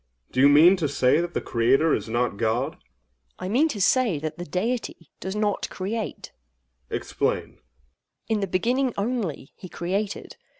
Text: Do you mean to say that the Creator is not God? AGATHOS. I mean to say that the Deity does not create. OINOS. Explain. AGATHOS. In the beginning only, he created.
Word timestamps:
Do 0.31 0.39
you 0.39 0.49
mean 0.49 0.77
to 0.77 0.87
say 0.89 1.21
that 1.21 1.35
the 1.35 1.41
Creator 1.41 1.93
is 1.93 2.09
not 2.09 2.35
God? 2.37 2.71
AGATHOS. 2.73 2.81
I 3.37 3.47
mean 3.49 3.67
to 3.67 3.79
say 3.79 4.17
that 4.17 4.39
the 4.39 4.45
Deity 4.47 5.11
does 5.19 5.35
not 5.35 5.69
create. 5.69 6.31
OINOS. 6.89 6.97
Explain. 6.97 7.37
AGATHOS. 7.45 7.59
In 8.29 8.39
the 8.39 8.47
beginning 8.47 8.93
only, 8.97 9.53
he 9.55 9.69
created. 9.69 10.37